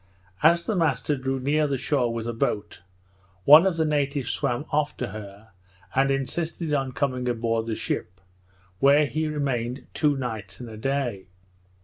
[0.41, 2.81] As the master drew near the shore with the boat,
[3.43, 5.51] one of the natives swam off to her,
[5.93, 8.19] and insisted on coming a board the ship,
[8.79, 11.27] where he remained two nights and a day.